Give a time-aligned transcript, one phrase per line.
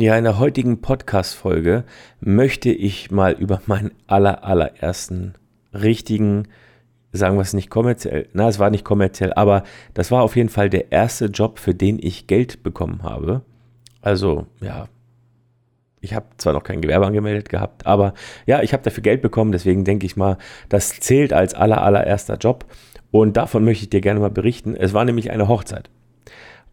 [0.00, 1.84] Ja, in der heutigen Podcast-Folge
[2.20, 5.34] möchte ich mal über meinen aller, allerersten
[5.74, 6.48] richtigen,
[7.12, 10.48] sagen wir es nicht kommerziell, na, es war nicht kommerziell, aber das war auf jeden
[10.48, 13.42] Fall der erste Job, für den ich Geld bekommen habe.
[14.00, 14.88] Also, ja,
[16.00, 18.14] ich habe zwar noch kein Gewerbe angemeldet gehabt, aber
[18.46, 20.38] ja, ich habe dafür Geld bekommen, deswegen denke ich mal,
[20.70, 22.64] das zählt als aller, allererster Job.
[23.10, 24.74] Und davon möchte ich dir gerne mal berichten.
[24.76, 25.90] Es war nämlich eine Hochzeit.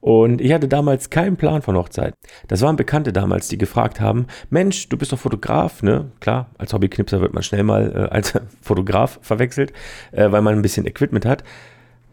[0.07, 2.13] Und ich hatte damals keinen Plan von Hochzeit.
[2.47, 6.11] Das waren Bekannte damals, die gefragt haben: Mensch, du bist doch Fotograf, ne?
[6.21, 9.73] Klar, als Hobbyknipser wird man schnell mal äh, als Fotograf verwechselt,
[10.13, 11.43] äh, weil man ein bisschen Equipment hat.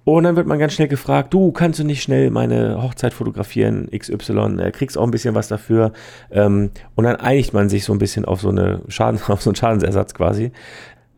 [0.02, 3.88] Und dann wird man ganz schnell gefragt, du kannst du nicht schnell meine Hochzeit fotografieren,
[3.96, 5.92] XY, äh, kriegst auch ein bisschen was dafür.
[6.32, 9.50] Ähm, und dann einigt man sich so ein bisschen auf so, eine Schaden, auf so
[9.50, 10.50] einen Schadensersatz quasi.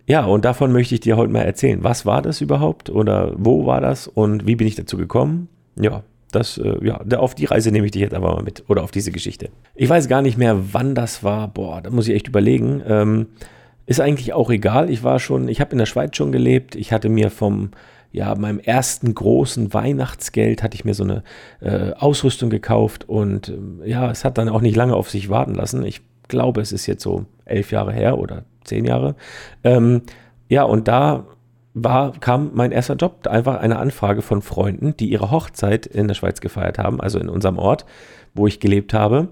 [0.06, 1.82] Ja, und davon möchte ich dir heute mal erzählen.
[1.82, 5.48] Was war das überhaupt oder wo war das und wie bin ich dazu gekommen?
[5.80, 6.02] Ja,
[6.36, 8.90] das, äh, ja, auf die Reise nehme ich dich jetzt einfach mal mit oder auf
[8.90, 9.48] diese Geschichte.
[9.74, 11.48] Ich weiß gar nicht mehr, wann das war.
[11.48, 12.82] Boah, da muss ich echt überlegen.
[12.86, 13.26] Ähm,
[13.87, 14.90] ist eigentlich auch egal.
[14.90, 16.74] Ich war schon, ich habe in der Schweiz schon gelebt.
[16.74, 17.70] Ich hatte mir vom,
[18.12, 21.23] ja, meinem ersten großen Weihnachtsgeld hatte ich mir so eine
[21.60, 23.48] äh, Ausrüstung gekauft und
[23.84, 25.84] äh, ja, es hat dann auch nicht lange auf sich warten lassen.
[25.84, 29.14] Ich glaube, es ist jetzt so elf Jahre her oder zehn Jahre.
[29.62, 30.02] Ähm,
[30.48, 31.26] ja, und da
[31.79, 36.15] war, kam mein erster Job, einfach eine Anfrage von Freunden, die ihre Hochzeit in der
[36.15, 37.85] Schweiz gefeiert haben, also in unserem Ort,
[38.35, 39.29] wo ich gelebt habe.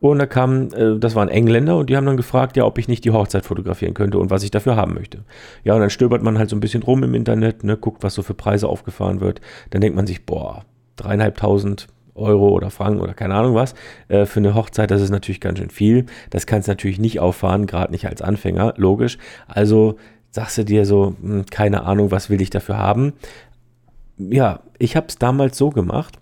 [0.00, 2.88] Und da kamen, äh, das waren Engländer und die haben dann gefragt, ja, ob ich
[2.88, 5.24] nicht die Hochzeit fotografieren könnte und was ich dafür haben möchte.
[5.62, 8.14] Ja, und dann stöbert man halt so ein bisschen rum im Internet, ne, guckt, was
[8.14, 9.40] so für Preise aufgefahren wird.
[9.70, 10.64] Dann denkt man sich, boah,
[10.96, 13.74] dreieinhalbtausend Euro oder Franken oder keine Ahnung was
[14.08, 16.06] äh, für eine Hochzeit, das ist natürlich ganz schön viel.
[16.30, 19.18] Das kannst du natürlich nicht auffahren, gerade nicht als Anfänger, logisch.
[19.46, 19.96] Also
[20.30, 23.12] sagst du dir so, hm, keine Ahnung, was will ich dafür haben.
[24.18, 26.18] Ja, ich habe es damals so gemacht.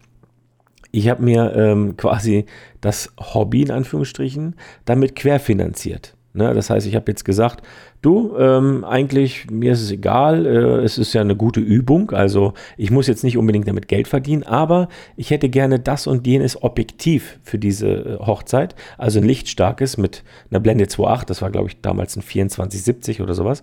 [0.91, 2.47] Ich habe mir ähm, quasi
[2.81, 6.15] das Hobby in Anführungsstrichen damit querfinanziert.
[6.39, 6.55] Ne?
[6.55, 7.63] Das heißt, ich habe jetzt gesagt,
[8.01, 12.55] du, ähm, eigentlich, mir ist es egal, äh, es ist ja eine gute Übung, also
[12.77, 16.63] ich muss jetzt nicht unbedingt damit Geld verdienen, aber ich hätte gerne das und jenes
[16.63, 21.69] Objektiv für diese äh, Hochzeit, also ein lichtstarkes mit einer Blende 2.8, das war glaube
[21.69, 23.63] ich damals ein 2470 oder sowas.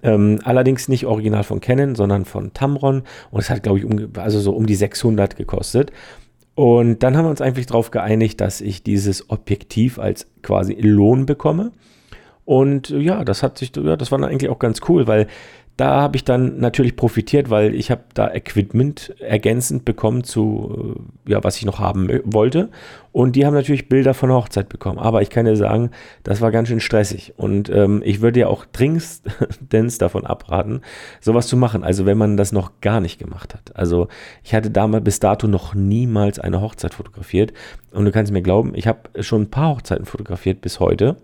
[0.00, 4.10] Ähm, allerdings nicht original von Canon, sondern von Tamron und es hat glaube ich um,
[4.16, 5.92] also so um die 600 gekostet.
[6.58, 11.24] Und dann haben wir uns eigentlich darauf geeinigt, dass ich dieses Objektiv als quasi Lohn
[11.24, 11.70] bekomme.
[12.48, 15.26] Und ja, das hat sich, ja, das war dann eigentlich auch ganz cool, weil
[15.76, 21.32] da habe ich dann natürlich profitiert, weil ich habe da Equipment ergänzend bekommen zu, äh,
[21.32, 22.70] ja, was ich noch haben wollte.
[23.12, 24.98] Und die haben natürlich Bilder von der Hochzeit bekommen.
[24.98, 25.90] Aber ich kann dir sagen,
[26.22, 27.34] das war ganz schön stressig.
[27.36, 29.26] Und ähm, ich würde ja auch dringendst
[30.00, 30.80] davon abraten,
[31.20, 31.84] sowas zu machen.
[31.84, 33.76] Also wenn man das noch gar nicht gemacht hat.
[33.76, 34.08] Also
[34.42, 37.52] ich hatte damals bis dato noch niemals eine Hochzeit fotografiert.
[37.92, 41.18] Und du kannst mir glauben, ich habe schon ein paar Hochzeiten fotografiert bis heute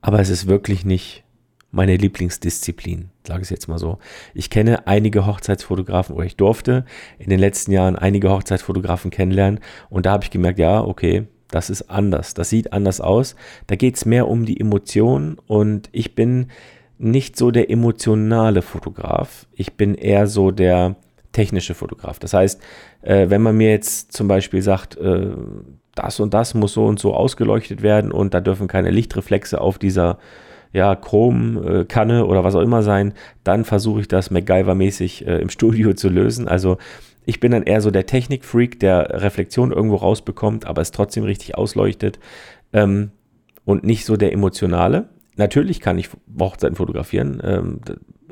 [0.00, 1.24] aber es ist wirklich nicht
[1.70, 3.98] meine Lieblingsdisziplin, sage ich es jetzt mal so.
[4.32, 6.84] Ich kenne einige Hochzeitsfotografen oder ich durfte
[7.18, 9.60] in den letzten Jahren einige Hochzeitsfotografen kennenlernen
[9.90, 13.34] und da habe ich gemerkt, ja, okay, das ist anders, das sieht anders aus.
[13.66, 16.48] Da geht es mehr um die Emotionen und ich bin
[16.98, 19.46] nicht so der emotionale Fotograf.
[19.54, 20.96] Ich bin eher so der
[21.32, 22.18] technische Fotograf.
[22.18, 22.60] Das heißt,
[23.02, 25.30] äh, wenn man mir jetzt zum Beispiel sagt, äh,
[25.98, 29.78] das und das muss so und so ausgeleuchtet werden und da dürfen keine Lichtreflexe auf
[29.78, 30.18] dieser
[30.72, 33.14] ja, Chromkanne oder was auch immer sein,
[33.44, 36.46] dann versuche ich das MacGyver-mäßig äh, im Studio zu lösen.
[36.46, 36.76] Also
[37.24, 41.56] ich bin dann eher so der Technikfreak, der Reflexion irgendwo rausbekommt, aber es trotzdem richtig
[41.56, 42.18] ausleuchtet
[42.72, 43.10] ähm,
[43.64, 45.08] und nicht so der emotionale.
[45.36, 47.40] Natürlich kann ich Hochzeiten fotografieren.
[47.44, 47.80] Ähm,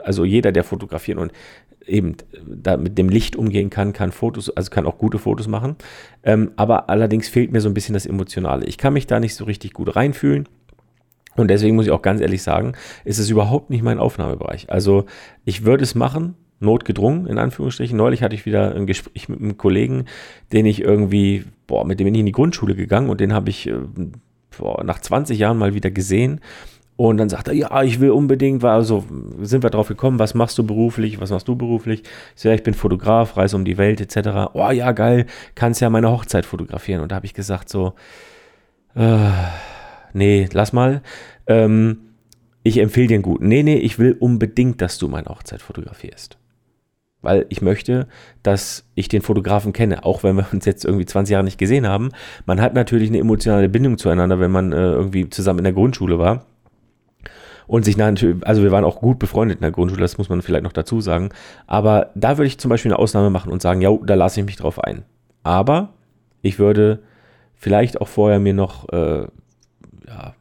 [0.06, 1.32] also jeder, der fotografieren und
[1.86, 5.76] eben da mit dem Licht umgehen kann, kann Fotos, also kann auch gute Fotos machen.
[6.22, 8.66] Ähm, aber allerdings fehlt mir so ein bisschen das Emotionale.
[8.66, 10.48] Ich kann mich da nicht so richtig gut reinfühlen.
[11.36, 12.72] Und deswegen muss ich auch ganz ehrlich sagen,
[13.04, 14.70] ist es überhaupt nicht mein Aufnahmebereich.
[14.70, 15.04] Also
[15.44, 17.96] ich würde es machen, notgedrungen, in Anführungsstrichen.
[17.96, 20.06] Neulich hatte ich wieder ein Gespräch mit einem Kollegen,
[20.52, 23.50] den ich irgendwie, boah, mit dem bin ich in die Grundschule gegangen und den habe
[23.50, 23.74] ich äh,
[24.56, 26.40] boah, nach 20 Jahren mal wieder gesehen.
[26.96, 29.04] Und dann sagt er, ja, ich will unbedingt, also
[29.42, 32.02] sind wir drauf gekommen, was machst du beruflich, was machst du beruflich?
[32.34, 34.54] Ich so, ja, ich bin Fotograf, reise um die Welt etc.
[34.54, 37.02] Oh ja, geil, kannst ja meine Hochzeit fotografieren.
[37.02, 37.92] Und da habe ich gesagt so,
[38.94, 39.28] äh,
[40.14, 41.02] nee, lass mal.
[41.46, 41.98] Ähm,
[42.62, 43.46] ich empfehle dir einen guten.
[43.46, 46.38] Nee, nee, ich will unbedingt, dass du meine Hochzeit fotografierst.
[47.20, 48.08] Weil ich möchte,
[48.42, 51.86] dass ich den Fotografen kenne, auch wenn wir uns jetzt irgendwie 20 Jahre nicht gesehen
[51.86, 52.10] haben.
[52.46, 56.18] Man hat natürlich eine emotionale Bindung zueinander, wenn man äh, irgendwie zusammen in der Grundschule
[56.18, 56.46] war
[57.66, 60.42] und sich natürlich, also wir waren auch gut befreundet in der Grundschule, das muss man
[60.42, 61.30] vielleicht noch dazu sagen.
[61.66, 64.46] Aber da würde ich zum Beispiel eine Ausnahme machen und sagen, ja, da lasse ich
[64.46, 65.04] mich drauf ein.
[65.42, 65.90] Aber
[66.42, 67.00] ich würde
[67.54, 69.26] vielleicht auch vorher mir noch äh,
[70.06, 70.34] ja,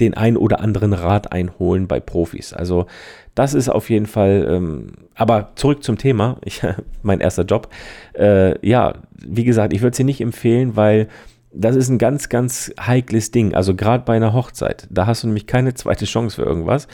[0.00, 2.52] den ein oder anderen Rat einholen bei Profis.
[2.52, 2.86] Also
[3.34, 6.62] das ist auf jeden Fall, ähm, aber zurück zum Thema, ich,
[7.02, 7.68] mein erster Job.
[8.14, 11.08] Äh, ja, wie gesagt, ich würde sie nicht empfehlen, weil
[11.54, 13.54] das ist ein ganz, ganz heikles Ding.
[13.54, 16.88] Also gerade bei einer Hochzeit, da hast du nämlich keine zweite Chance für irgendwas.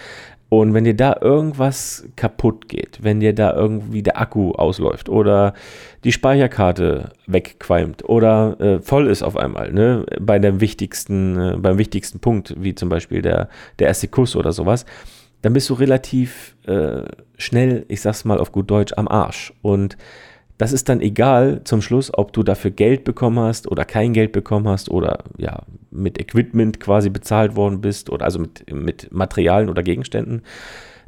[0.50, 5.52] Und wenn dir da irgendwas kaputt geht, wenn dir da irgendwie der Akku ausläuft oder
[6.04, 11.76] die Speicherkarte wegqualmt oder äh, voll ist auf einmal, ne, bei dem wichtigsten, äh, beim
[11.76, 14.86] wichtigsten Punkt, wie zum Beispiel der, der erste Kuss oder sowas,
[15.42, 17.02] dann bist du relativ äh,
[17.36, 19.52] schnell, ich sag's mal auf gut Deutsch, am Arsch.
[19.60, 19.98] Und
[20.58, 24.32] das ist dann egal zum Schluss, ob du dafür Geld bekommen hast oder kein Geld
[24.32, 29.70] bekommen hast oder ja, mit Equipment quasi bezahlt worden bist oder also mit, mit Materialien
[29.70, 30.42] oder Gegenständen.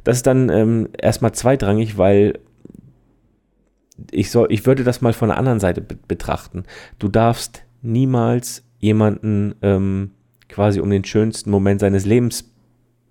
[0.05, 2.39] Das ist dann ähm, erstmal zweitrangig, weil
[4.09, 6.63] ich, soll, ich würde das mal von der anderen Seite be betrachten.
[6.97, 10.11] Du darfst niemals jemanden ähm,
[10.47, 12.51] quasi um den schönsten Moment seines Lebens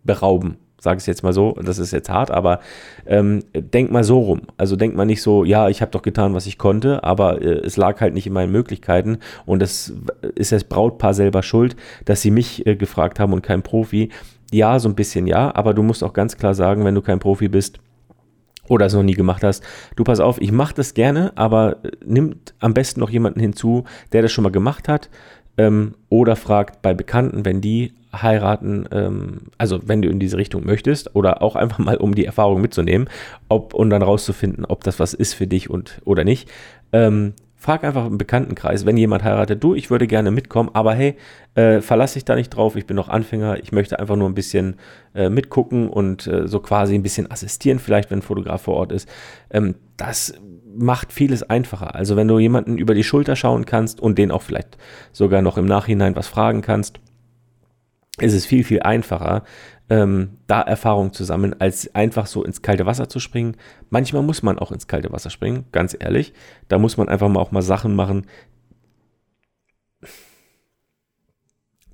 [0.04, 2.60] berauben sage ich jetzt mal so, das ist jetzt hart, aber
[3.06, 4.42] ähm, denk mal so rum.
[4.56, 7.60] Also denk mal nicht so, ja, ich habe doch getan, was ich konnte, aber äh,
[7.64, 9.92] es lag halt nicht in meinen Möglichkeiten und das
[10.34, 14.08] ist das Brautpaar selber schuld, dass sie mich äh, gefragt haben und kein Profi.
[14.52, 17.20] Ja, so ein bisschen ja, aber du musst auch ganz klar sagen, wenn du kein
[17.20, 17.78] Profi bist,
[18.70, 19.64] oder es noch nie gemacht hast,
[19.96, 23.84] du pass auf, ich mache das gerne, aber äh, nimm am besten noch jemanden hinzu,
[24.12, 25.10] der das schon mal gemacht hat,
[25.56, 30.66] ähm, oder fragt bei Bekannten, wenn die heiraten, ähm, also wenn du in diese Richtung
[30.66, 33.08] möchtest, oder auch einfach mal, um die Erfahrung mitzunehmen,
[33.48, 36.48] ob und dann rauszufinden, ob das was ist für dich und oder nicht.
[36.92, 41.16] Ähm, frag einfach im Bekanntenkreis, wenn jemand heiratet, du, ich würde gerne mitkommen, aber hey,
[41.54, 44.34] äh, verlass dich da nicht drauf, ich bin noch Anfänger, ich möchte einfach nur ein
[44.34, 44.76] bisschen
[45.14, 48.92] äh, mitgucken und äh, so quasi ein bisschen assistieren, vielleicht, wenn ein Fotograf vor Ort
[48.92, 49.08] ist.
[49.50, 50.32] Ähm, das
[50.74, 51.94] macht vieles einfacher.
[51.94, 54.78] Also wenn du jemanden über die Schulter schauen kannst und den auch vielleicht
[55.12, 56.98] sogar noch im Nachhinein was fragen kannst,
[58.22, 59.44] ist es viel, viel einfacher,
[59.88, 63.56] ähm, da Erfahrung zu sammeln, als einfach so ins kalte Wasser zu springen.
[63.90, 66.32] Manchmal muss man auch ins kalte Wasser springen, ganz ehrlich.
[66.68, 68.26] Da muss man einfach mal auch mal Sachen machen.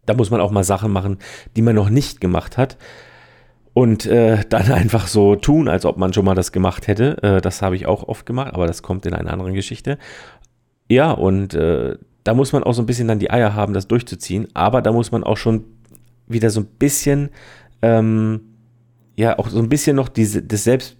[0.04, 1.18] Da muss man auch mal Sachen machen,
[1.56, 2.76] die man noch nicht gemacht hat
[3.76, 7.22] und äh, dann einfach so tun, als ob man schon mal das gemacht hätte.
[7.22, 9.98] Äh, das habe ich auch oft gemacht, aber das kommt in einer anderen Geschichte.
[10.88, 13.86] Ja, und äh, da muss man auch so ein bisschen dann die Eier haben, das
[13.86, 15.64] durchzuziehen, aber da muss man auch schon
[16.26, 17.30] wieder so ein bisschen,
[17.82, 18.40] ähm,
[19.16, 20.96] ja, auch so ein bisschen noch diese, das Selbst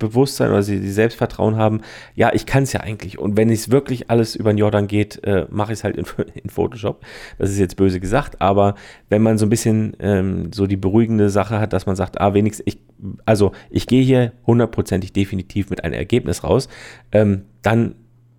[0.00, 1.82] Bewusstsein oder die Selbstvertrauen haben,
[2.16, 3.20] ja, ich kann es ja eigentlich.
[3.20, 6.04] Und wenn es wirklich alles über den Jordan geht, äh, mache ich es halt in,
[6.34, 7.04] in, Photoshop.
[7.38, 8.74] Das ist jetzt böse gesagt, aber
[9.08, 12.34] wenn man so ein bisschen ähm, so die beruhigende Sache hat, dass man sagt, ah,
[12.34, 12.80] wenigstens, ich,
[13.24, 16.68] also ich gehe hier hundertprozentig definitiv mit einem Ergebnis raus,
[17.12, 17.94] ähm, dann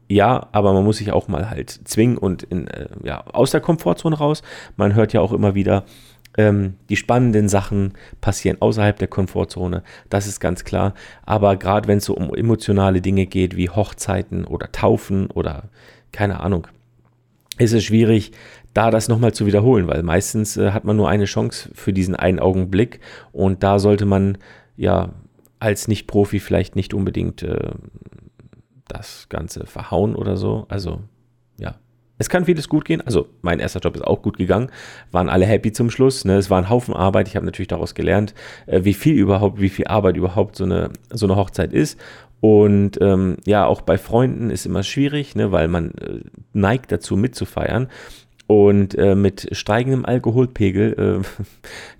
[0.10, 3.62] ja, aber man muss sich auch mal halt zwingen und in, äh, ja, aus der
[3.62, 4.42] Komfortzone raus.
[4.76, 5.86] Man hört ja auch immer wieder,
[6.38, 10.94] ähm, die spannenden Sachen passieren außerhalb der Komfortzone, das ist ganz klar.
[11.24, 15.70] Aber gerade wenn es so um emotionale Dinge geht, wie Hochzeiten oder Taufen oder
[16.12, 16.68] keine Ahnung,
[17.58, 18.32] ist es schwierig,
[18.74, 22.16] da das nochmal zu wiederholen, weil meistens äh, hat man nur eine Chance für diesen
[22.16, 23.00] einen Augenblick
[23.32, 24.38] und da sollte man
[24.78, 25.10] ja
[25.60, 27.72] als Nicht-Profi vielleicht nicht unbedingt äh,
[28.88, 30.66] das Ganze verhauen oder so.
[30.70, 31.02] Also
[31.58, 31.76] ja,
[32.22, 33.02] es kann vieles gut gehen.
[33.02, 34.70] Also mein erster Job ist auch gut gegangen.
[35.12, 36.24] Waren alle happy zum Schluss.
[36.24, 36.38] Ne?
[36.38, 37.28] Es war ein Haufen Arbeit.
[37.28, 38.36] Ich habe natürlich daraus gelernt,
[38.68, 42.00] äh, wie viel überhaupt, wie viel Arbeit überhaupt so eine, so eine Hochzeit ist.
[42.40, 45.52] Und ähm, ja, auch bei Freunden ist immer schwierig, ne?
[45.52, 46.20] weil man äh,
[46.54, 47.88] neigt dazu mitzufeiern.
[48.46, 51.46] Und äh, mit steigendem Alkoholpegel, äh,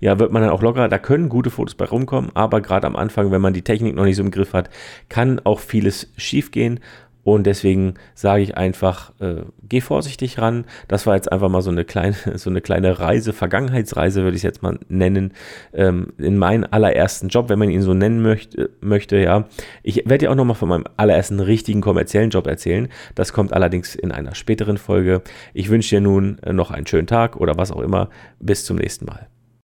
[0.04, 0.88] ja, wird man dann auch lockerer.
[0.88, 4.04] Da können gute Fotos bei rumkommen, aber gerade am Anfang, wenn man die Technik noch
[4.04, 4.70] nicht so im Griff hat,
[5.08, 6.78] kann auch vieles schiefgehen.
[7.24, 10.64] Und deswegen sage ich einfach, äh, geh vorsichtig ran.
[10.88, 14.40] Das war jetzt einfach mal so eine kleine, so eine kleine Reise, Vergangenheitsreise würde ich
[14.40, 15.32] es jetzt mal nennen,
[15.72, 19.48] ähm, in meinen allerersten Job, wenn man ihn so nennen möchte, möchte ja.
[19.82, 22.88] Ich werde dir auch nochmal von meinem allerersten richtigen kommerziellen Job erzählen.
[23.14, 25.22] Das kommt allerdings in einer späteren Folge.
[25.54, 28.08] Ich wünsche dir nun noch einen schönen Tag oder was auch immer.
[28.40, 29.28] Bis zum nächsten Mal.